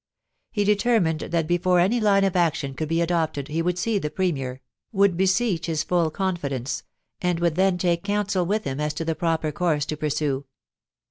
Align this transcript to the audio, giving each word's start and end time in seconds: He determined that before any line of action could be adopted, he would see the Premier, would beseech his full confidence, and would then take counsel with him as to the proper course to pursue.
He 0.51 0.63
determined 0.63 1.19
that 1.19 1.45
before 1.45 1.79
any 1.79 1.99
line 1.99 2.23
of 2.23 2.35
action 2.35 2.73
could 2.73 2.89
be 2.89 3.01
adopted, 3.01 3.49
he 3.49 3.61
would 3.61 3.77
see 3.77 3.99
the 3.99 4.09
Premier, 4.09 4.59
would 4.91 5.15
beseech 5.15 5.67
his 5.67 5.83
full 5.83 6.09
confidence, 6.09 6.81
and 7.21 7.39
would 7.39 7.53
then 7.53 7.77
take 7.77 8.03
counsel 8.03 8.43
with 8.43 8.63
him 8.63 8.79
as 8.79 8.95
to 8.95 9.05
the 9.05 9.13
proper 9.13 9.51
course 9.51 9.85
to 9.85 9.95
pursue. 9.95 10.45